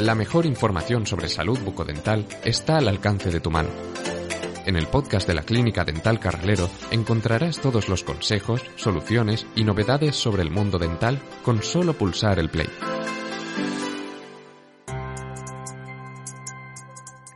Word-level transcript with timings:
La 0.00 0.14
mejor 0.14 0.46
información 0.46 1.06
sobre 1.06 1.28
salud 1.28 1.58
bucodental 1.58 2.26
está 2.42 2.78
al 2.78 2.88
alcance 2.88 3.30
de 3.30 3.38
tu 3.38 3.50
mano. 3.50 3.68
En 4.64 4.76
el 4.76 4.86
podcast 4.86 5.28
de 5.28 5.34
la 5.34 5.42
Clínica 5.42 5.84
Dental 5.84 6.18
Carrilero 6.18 6.70
encontrarás 6.90 7.60
todos 7.60 7.90
los 7.90 8.02
consejos, 8.02 8.62
soluciones 8.76 9.46
y 9.56 9.64
novedades 9.64 10.16
sobre 10.16 10.40
el 10.40 10.50
mundo 10.50 10.78
dental 10.78 11.20
con 11.44 11.62
solo 11.62 11.92
pulsar 11.92 12.38
el 12.38 12.48
play. 12.48 12.68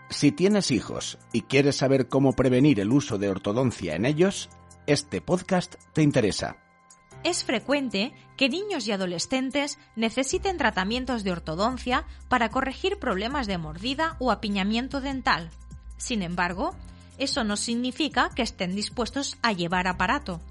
Si 0.09 0.33
tienes 0.33 0.71
hijos 0.71 1.19
y 1.35 1.43
quieres 1.43 1.77
saber 1.77 2.09
cómo 2.09 2.33
prevenir 2.33 2.81
el 2.81 2.93
uso 2.93 3.19
de 3.19 3.29
ortodoncia 3.29 3.95
en 3.95 4.07
ellos, 4.07 4.49
este 4.87 5.21
podcast 5.21 5.75
te 5.93 6.01
interesa. 6.01 6.64
Es 7.25 7.43
frecuente 7.43 8.13
que 8.37 8.51
niños 8.51 8.87
y 8.87 8.93
adolescentes 8.93 9.79
necesiten 9.97 10.59
tratamientos 10.59 11.25
de 11.25 11.33
ortodoncia 11.33 12.05
para 12.29 12.51
corregir 12.51 12.99
problemas 12.99 13.47
de 13.47 13.57
mordida 13.57 14.17
o 14.21 14.31
apiñamiento 14.31 15.01
dental. 15.01 15.51
Sin 15.97 16.23
embargo, 16.23 16.77
eso 17.17 17.43
no 17.43 17.57
significa 17.57 18.29
que 18.35 18.43
estén 18.43 18.77
dispuestos 18.77 19.39
a 19.41 19.53
llevar 19.53 19.89
aparato. 19.89 20.43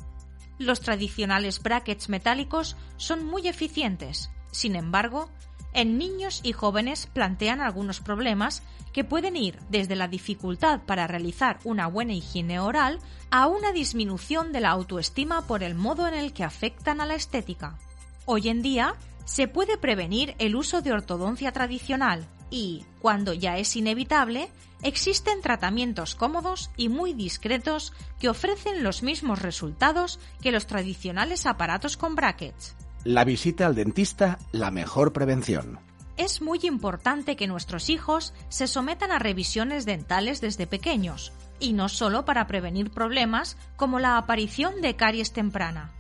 Los 0.58 0.82
tradicionales 0.82 1.62
brackets 1.62 2.10
metálicos 2.10 2.76
son 2.98 3.24
muy 3.24 3.48
eficientes. 3.48 4.32
Sin 4.52 4.76
embargo, 4.76 5.30
en 5.74 5.98
niños 5.98 6.42
y 6.44 6.52
jóvenes 6.52 7.08
plantean 7.08 7.62
algunos 7.62 8.00
problemas 8.00 8.64
que 8.94 9.04
pueden 9.04 9.36
ir 9.36 9.60
desde 9.70 9.96
la 9.96 10.08
dificultad 10.08 10.82
para 10.86 11.08
realizar 11.08 11.60
una 11.64 11.88
buena 11.88 12.14
higiene 12.14 12.60
oral 12.60 13.00
a 13.32 13.48
una 13.48 13.72
disminución 13.72 14.52
de 14.52 14.62
la 14.62 14.70
autoestima 14.70 15.48
por 15.48 15.64
el 15.64 15.76
modo 15.76 16.08
en 16.08 16.14
el 16.14 16.34
que 16.34 16.44
afectan 16.44 17.02
a 17.02 17.06
la 17.06 17.16
estética. 17.16 17.78
Hoy 18.26 18.50
en 18.50 18.62
día 18.62 18.96
se 19.26 19.48
puede 19.48 19.78
prevenir 19.78 20.36
el 20.38 20.56
uso 20.56 20.82
de 20.82 20.94
ortodoncia 20.94 21.52
tradicional 21.52 22.28
y, 22.52 22.86
cuando 23.02 23.34
ya 23.34 23.58
es 23.58 23.76
inevitable, 23.76 24.50
existen 24.84 25.42
tratamientos 25.42 26.14
cómodos 26.14 26.70
y 26.78 26.90
muy 26.90 27.14
discretos 27.14 27.94
que 28.20 28.30
ofrecen 28.30 28.84
los 28.84 29.02
mismos 29.02 29.42
resultados 29.42 30.20
que 30.42 30.52
los 30.52 30.68
tradicionales 30.68 31.48
aparatos 31.48 31.98
con 31.98 32.16
brackets. 32.16 32.76
La 33.04 33.26
visita 33.26 33.66
al 33.66 33.76
dentista, 33.76 34.40
la 34.54 34.72
mejor 34.72 35.12
prevención. 35.12 35.80
Es 36.16 36.42
muy 36.42 36.60
importante 36.64 37.36
que 37.36 37.48
nuestros 37.48 37.90
hijos 37.90 38.34
se 38.48 38.66
sometan 38.66 39.12
a 39.12 39.20
revisiones 39.20 39.86
dentales 39.86 40.40
desde 40.40 40.68
pequeños, 40.68 41.34
y 41.60 41.74
no 41.74 41.90
solo 41.90 42.24
para 42.24 42.48
prevenir 42.48 42.92
problemas 42.92 43.58
como 43.76 44.00
la 44.00 44.18
aparición 44.18 44.80
de 44.82 44.96
caries 44.96 45.34
temprana. 45.34 45.92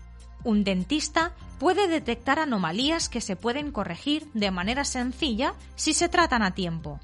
Un 0.45 0.63
dentista 0.63 1.33
puede 1.59 1.89
detectar 1.89 2.39
anomalías 2.39 3.09
que 3.09 3.19
se 3.19 3.35
pueden 3.35 3.73
corregir 3.73 4.29
de 4.33 4.51
manera 4.51 4.85
sencilla 4.85 5.55
si 5.75 5.93
se 5.93 6.07
tratan 6.07 6.41
a 6.41 6.53
tiempo. 6.53 7.01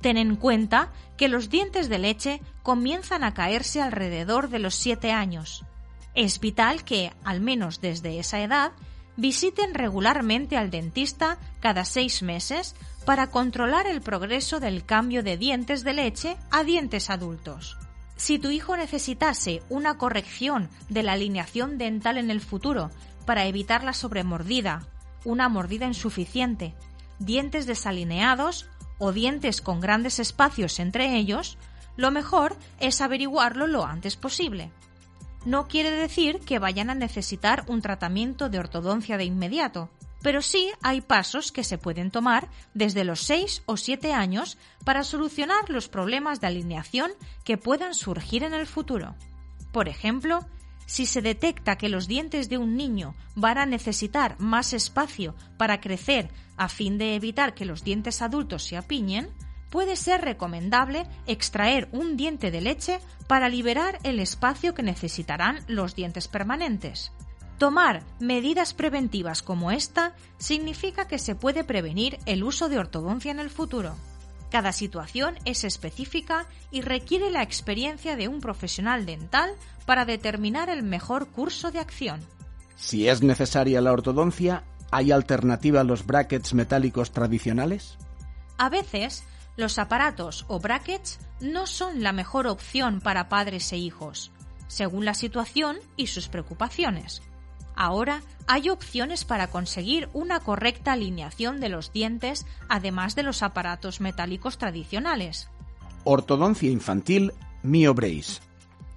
Ten 0.00 0.16
en 0.16 0.36
cuenta 0.36 0.90
que 1.18 1.28
los 1.28 1.50
dientes 1.50 1.90
de 1.90 1.98
leche 1.98 2.40
comienzan 2.62 3.24
a 3.24 3.34
caerse 3.34 3.82
alrededor 3.82 4.48
de 4.48 4.58
los 4.58 4.74
7 4.74 5.12
años. 5.12 5.66
Es 6.14 6.40
vital 6.40 6.84
que, 6.84 7.12
al 7.24 7.40
menos 7.40 7.80
desde 7.80 8.18
esa 8.18 8.40
edad, 8.40 8.72
visiten 9.16 9.74
regularmente 9.74 10.56
al 10.56 10.70
dentista 10.70 11.38
cada 11.60 11.84
seis 11.84 12.22
meses 12.22 12.74
para 13.04 13.28
controlar 13.30 13.86
el 13.86 14.00
progreso 14.00 14.60
del 14.60 14.84
cambio 14.84 15.22
de 15.22 15.36
dientes 15.36 15.84
de 15.84 15.92
leche 15.92 16.36
a 16.50 16.64
dientes 16.64 17.10
adultos. 17.10 17.76
Si 18.16 18.38
tu 18.38 18.50
hijo 18.50 18.76
necesitase 18.76 19.62
una 19.68 19.98
corrección 19.98 20.68
de 20.88 21.02
la 21.02 21.12
alineación 21.12 21.78
dental 21.78 22.16
en 22.16 22.30
el 22.30 22.40
futuro 22.40 22.90
para 23.26 23.46
evitar 23.46 23.84
la 23.84 23.92
sobremordida, 23.92 24.86
una 25.24 25.48
mordida 25.48 25.86
insuficiente, 25.86 26.74
dientes 27.18 27.66
desalineados 27.66 28.68
o 28.98 29.12
dientes 29.12 29.60
con 29.60 29.80
grandes 29.80 30.18
espacios 30.18 30.78
entre 30.78 31.16
ellos, 31.16 31.58
lo 31.96 32.10
mejor 32.10 32.56
es 32.80 33.00
averiguarlo 33.00 33.66
lo 33.66 33.84
antes 33.84 34.16
posible 34.16 34.70
no 35.44 35.68
quiere 35.68 35.90
decir 35.90 36.40
que 36.40 36.58
vayan 36.58 36.90
a 36.90 36.94
necesitar 36.94 37.64
un 37.68 37.82
tratamiento 37.82 38.48
de 38.48 38.58
ortodoncia 38.58 39.16
de 39.16 39.24
inmediato, 39.24 39.90
pero 40.22 40.40
sí 40.40 40.70
hay 40.80 41.02
pasos 41.02 41.52
que 41.52 41.64
se 41.64 41.76
pueden 41.76 42.10
tomar 42.10 42.48
desde 42.72 43.04
los 43.04 43.20
6 43.20 43.62
o 43.66 43.76
7 43.76 44.14
años 44.14 44.56
para 44.84 45.04
solucionar 45.04 45.68
los 45.68 45.88
problemas 45.88 46.40
de 46.40 46.46
alineación 46.46 47.12
que 47.44 47.58
puedan 47.58 47.94
surgir 47.94 48.42
en 48.42 48.54
el 48.54 48.66
futuro. 48.66 49.14
Por 49.70 49.86
ejemplo, 49.88 50.40
si 50.86 51.04
se 51.04 51.20
detecta 51.20 51.76
que 51.76 51.90
los 51.90 52.08
dientes 52.08 52.48
de 52.48 52.56
un 52.56 52.76
niño 52.76 53.14
van 53.34 53.58
a 53.58 53.66
necesitar 53.66 54.36
más 54.38 54.72
espacio 54.72 55.34
para 55.58 55.80
crecer 55.80 56.30
a 56.56 56.68
fin 56.68 56.96
de 56.96 57.16
evitar 57.16 57.54
que 57.54 57.64
los 57.66 57.84
dientes 57.84 58.22
adultos 58.22 58.64
se 58.64 58.78
apiñen, 58.78 59.28
puede 59.74 59.96
ser 59.96 60.20
recomendable 60.20 61.04
extraer 61.26 61.88
un 61.90 62.16
diente 62.16 62.52
de 62.52 62.60
leche 62.60 63.00
para 63.26 63.48
liberar 63.48 63.98
el 64.04 64.20
espacio 64.20 64.72
que 64.72 64.84
necesitarán 64.84 65.64
los 65.66 65.96
dientes 65.96 66.28
permanentes. 66.28 67.10
Tomar 67.58 68.04
medidas 68.20 68.72
preventivas 68.72 69.42
como 69.42 69.72
esta 69.72 70.14
significa 70.38 71.08
que 71.08 71.18
se 71.18 71.34
puede 71.34 71.64
prevenir 71.64 72.20
el 72.24 72.44
uso 72.44 72.68
de 72.68 72.78
ortodoncia 72.78 73.32
en 73.32 73.40
el 73.40 73.50
futuro. 73.50 73.96
Cada 74.48 74.70
situación 74.70 75.34
es 75.44 75.64
específica 75.64 76.46
y 76.70 76.82
requiere 76.82 77.28
la 77.30 77.42
experiencia 77.42 78.14
de 78.14 78.28
un 78.28 78.40
profesional 78.40 79.04
dental 79.06 79.50
para 79.86 80.04
determinar 80.04 80.70
el 80.70 80.84
mejor 80.84 81.26
curso 81.26 81.72
de 81.72 81.80
acción. 81.80 82.20
Si 82.76 83.08
es 83.08 83.24
necesaria 83.24 83.80
la 83.80 83.90
ortodoncia, 83.90 84.62
¿hay 84.92 85.10
alternativa 85.10 85.80
a 85.80 85.84
los 85.84 86.06
brackets 86.06 86.54
metálicos 86.54 87.10
tradicionales? 87.10 87.98
A 88.56 88.68
veces, 88.68 89.24
los 89.56 89.78
aparatos 89.78 90.44
o 90.48 90.58
brackets 90.58 91.18
no 91.40 91.66
son 91.66 92.02
la 92.02 92.12
mejor 92.12 92.46
opción 92.46 93.00
para 93.00 93.28
padres 93.28 93.72
e 93.72 93.76
hijos, 93.76 94.30
según 94.66 95.04
la 95.04 95.14
situación 95.14 95.78
y 95.96 96.08
sus 96.08 96.28
preocupaciones. 96.28 97.22
Ahora 97.76 98.22
hay 98.46 98.70
opciones 98.70 99.24
para 99.24 99.48
conseguir 99.48 100.08
una 100.12 100.40
correcta 100.40 100.92
alineación 100.92 101.60
de 101.60 101.68
los 101.68 101.92
dientes, 101.92 102.46
además 102.68 103.14
de 103.14 103.24
los 103.24 103.42
aparatos 103.42 104.00
metálicos 104.00 104.58
tradicionales. 104.58 105.48
Ortodoncia 106.04 106.70
infantil 106.70 107.32
MioBrace. 107.62 108.40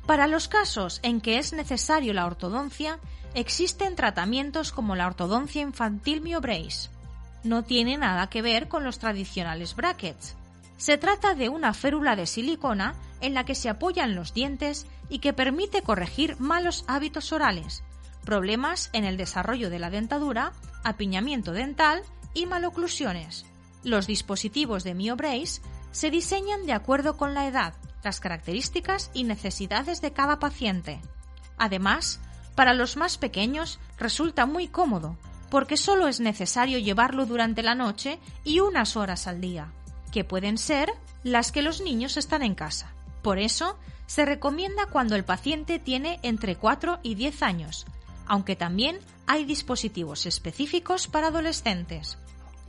Para 0.05 0.27
los 0.27 0.47
casos 0.47 1.01
en 1.03 1.19
que 1.19 1.37
es 1.37 1.51
necesario 1.51 2.13
la 2.13 2.25
ortodoncia, 2.25 2.99
existen 3.33 3.95
tratamientos 3.95 4.71
como 4.71 4.95
la 4.95 5.05
ortodoncia 5.07 5.61
infantil 5.61 6.21
MioBrace. 6.21 6.89
No 7.43 7.63
tiene 7.63 7.97
nada 7.97 8.27
que 8.27 8.41
ver 8.41 8.67
con 8.69 8.83
los 8.83 8.99
tradicionales 8.99 9.75
brackets. 9.75 10.36
Se 10.77 10.99
trata 10.99 11.33
de 11.33 11.49
una 11.49 11.73
férula 11.73 12.15
de 12.15 12.27
silicona 12.27 12.93
en 13.19 13.33
la 13.33 13.45
que 13.45 13.55
se 13.55 13.67
apoyan 13.67 14.15
los 14.15 14.33
dientes 14.33 14.85
y 15.09 15.19
que 15.19 15.33
permite 15.33 15.81
corregir 15.81 16.39
malos 16.39 16.85
hábitos 16.87 17.31
orales, 17.33 17.83
problemas 18.23 18.91
en 18.93 19.03
el 19.03 19.17
desarrollo 19.17 19.71
de 19.71 19.79
la 19.79 19.89
dentadura, 19.89 20.53
apiñamiento 20.83 21.51
dental 21.51 22.03
y 22.35 22.45
maloclusiones. 22.45 23.45
Los 23.83 24.05
dispositivos 24.05 24.83
de 24.83 24.93
MioBrace 24.93 25.61
se 25.91 26.11
diseñan 26.11 26.67
de 26.67 26.73
acuerdo 26.73 27.17
con 27.17 27.33
la 27.33 27.47
edad, 27.47 27.73
las 28.03 28.19
características 28.19 29.09
y 29.15 29.23
necesidades 29.23 29.99
de 30.01 30.13
cada 30.13 30.37
paciente. 30.37 31.01
Además, 31.57 32.19
para 32.53 32.75
los 32.75 32.97
más 32.97 33.17
pequeños 33.17 33.79
resulta 33.97 34.45
muy 34.45 34.67
cómodo, 34.67 35.17
porque 35.49 35.75
solo 35.75 36.07
es 36.07 36.19
necesario 36.19 36.77
llevarlo 36.77 37.25
durante 37.25 37.63
la 37.63 37.73
noche 37.73 38.19
y 38.43 38.59
unas 38.59 38.95
horas 38.95 39.25
al 39.25 39.41
día 39.41 39.71
que 40.11 40.23
pueden 40.23 40.57
ser 40.57 40.91
las 41.23 41.51
que 41.51 41.61
los 41.61 41.81
niños 41.81 42.17
están 42.17 42.43
en 42.43 42.55
casa. 42.55 42.93
Por 43.21 43.39
eso, 43.39 43.77
se 44.05 44.25
recomienda 44.25 44.85
cuando 44.87 45.15
el 45.15 45.25
paciente 45.25 45.79
tiene 45.79 46.19
entre 46.23 46.55
4 46.55 46.99
y 47.03 47.15
10 47.15 47.43
años, 47.43 47.85
aunque 48.25 48.55
también 48.55 48.99
hay 49.25 49.45
dispositivos 49.45 50.25
específicos 50.25 51.07
para 51.07 51.27
adolescentes. 51.27 52.17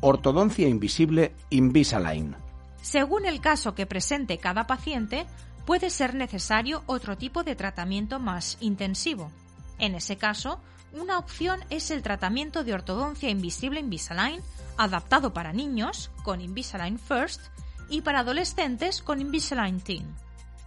Ortodoncia 0.01 0.69
invisible 0.69 1.35
Invisalign. 1.51 2.37
Según 2.83 3.27
el 3.27 3.41
caso 3.41 3.75
que 3.75 3.87
presente 3.87 4.39
cada 4.39 4.67
paciente, 4.67 5.27
puede 5.67 5.91
ser 5.91 6.15
necesario 6.15 6.83
otro 6.87 7.17
tipo 7.17 7.45
de 7.45 7.55
tratamiento 7.55 8.19
más 8.19 8.57
intensivo. 8.61 9.31
En 9.79 9.95
ese 9.95 10.17
caso, 10.17 10.61
una 10.93 11.19
opción 11.19 11.61
es 11.71 11.91
el 11.91 12.03
tratamiento 12.03 12.65
de 12.65 12.75
ortodoncia 12.75 13.31
invisible 13.31 13.81
Invisalign, 13.81 14.41
adaptado 14.77 15.33
para 15.33 15.53
niños 15.53 16.11
con 16.23 16.41
Invisalign 16.41 16.99
First 16.99 17.41
y 17.89 18.03
para 18.03 18.21
adolescentes 18.21 19.03
con 19.03 19.21
Invisalign 19.21 19.81
Teen. 19.81 20.15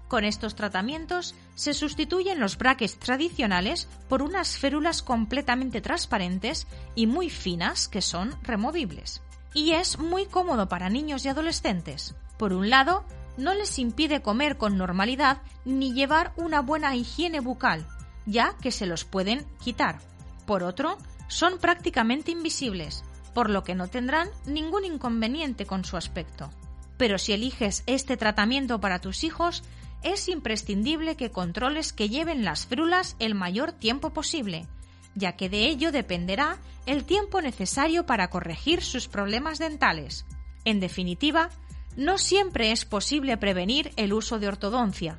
Con 0.08 0.26
estos 0.26 0.56
tratamientos 0.56 1.36
se 1.56 1.74
sustituyen 1.74 2.42
los 2.42 2.58
brackets 2.58 3.00
tradicionales 3.00 3.88
por 4.10 4.22
unas 4.22 4.58
férulas 4.58 5.02
completamente 5.02 5.80
transparentes 5.80 6.68
y 6.96 7.08
muy 7.08 7.30
finas 7.30 7.88
que 7.88 8.02
son 8.02 8.36
removibles. 8.44 9.22
Y 9.54 9.72
es 9.72 10.00
muy 10.00 10.26
cómodo 10.26 10.68
para 10.68 10.90
niños 10.90 11.24
y 11.24 11.30
adolescentes. 11.30 12.14
Por 12.38 12.52
un 12.52 12.70
lado, 12.70 13.06
no 13.38 13.54
les 13.54 13.80
impide 13.80 14.22
comer 14.22 14.58
con 14.58 14.78
normalidad 14.78 15.42
ni 15.64 15.94
llevar 15.94 16.34
una 16.36 16.62
buena 16.62 16.94
higiene 16.94 17.40
bucal, 17.40 17.88
ya 18.26 18.58
que 18.62 18.72
se 18.72 18.86
los 18.86 19.06
pueden 19.06 19.46
quitar. 19.64 20.00
Por 20.46 20.64
otro, 20.64 20.98
son 21.28 21.60
prácticamente 21.60 22.32
invisibles, 22.32 23.04
por 23.34 23.50
lo 23.50 23.64
que 23.64 23.76
no 23.76 23.88
tendrán 23.88 24.30
ningún 24.46 24.86
inconveniente 24.86 25.66
con 25.66 25.86
su 25.86 25.98
aspecto. 25.98 26.50
Pero 26.98 27.18
si 27.18 27.34
eliges 27.34 27.84
este 27.88 28.18
tratamiento 28.18 28.80
para 28.80 29.00
tus 29.00 29.24
hijos, 29.24 29.64
es 30.04 30.28
imprescindible 30.28 31.16
que 31.16 31.32
controles 31.32 31.94
que 31.94 32.10
lleven 32.10 32.44
las 32.44 32.66
frérulas 32.66 33.16
el 33.20 33.36
mayor 33.36 33.72
tiempo 33.72 34.12
posible, 34.12 34.68
ya 35.16 35.36
que 35.36 35.50
de 35.50 35.68
ello 35.68 35.92
dependerá 35.92 36.60
el 36.86 37.06
tiempo 37.06 37.42
necesario 37.42 38.06
para 38.06 38.30
corregir 38.30 38.82
sus 38.82 39.08
problemas 39.08 39.60
dentales. 39.60 40.26
En 40.66 40.80
definitiva, 40.80 41.50
no 41.96 42.18
siempre 42.18 42.72
es 42.72 42.86
posible 42.86 43.38
prevenir 43.38 43.92
el 43.96 44.14
uso 44.14 44.40
de 44.40 44.48
ortodoncia, 44.48 45.18